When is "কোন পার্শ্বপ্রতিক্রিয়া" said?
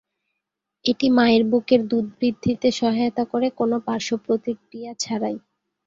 3.59-4.91